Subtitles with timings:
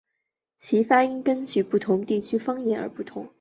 [0.57, 3.29] 其发音根据不同地理方言而不同。